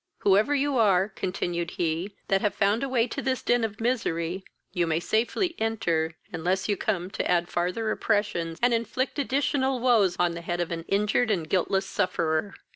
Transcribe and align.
"Whoever 0.21 0.55
you 0.55 0.79
are 0.79 1.09
(continued 1.09 1.69
he) 1.77 2.15
that 2.27 2.41
have 2.41 2.55
found 2.55 2.81
a 2.81 2.89
way 2.89 3.05
to 3.05 3.21
this 3.21 3.43
den 3.43 3.63
of 3.63 3.79
misery, 3.79 4.43
you 4.73 4.87
may 4.87 4.99
safely 4.99 5.53
enter, 5.59 6.17
unless 6.33 6.67
you 6.67 6.75
come 6.75 7.11
to 7.11 7.29
add 7.29 7.47
farther 7.47 7.91
oppressions, 7.91 8.57
and 8.63 8.73
inflict 8.73 9.19
additional 9.19 9.79
woes 9.79 10.15
on 10.17 10.31
the 10.31 10.41
head 10.41 10.59
of 10.59 10.71
an 10.71 10.85
injured 10.87 11.29
and 11.29 11.47
guiltless 11.51 11.85
sufferer. 11.85 12.55